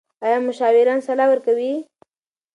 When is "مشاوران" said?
0.47-0.99